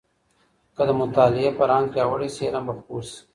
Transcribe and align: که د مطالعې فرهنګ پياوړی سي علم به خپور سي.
که 0.75 0.83
د 0.87 0.91
مطالعې 1.01 1.49
فرهنګ 1.57 1.85
پياوړی 1.93 2.29
سي 2.35 2.41
علم 2.49 2.63
به 2.67 2.73
خپور 2.79 3.03
سي. 3.11 3.19